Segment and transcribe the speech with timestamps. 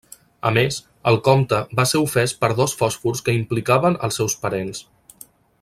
[0.49, 0.79] A més,
[1.11, 4.85] el comte va ser ofès per dos fòsfors que implicaven als seus parents.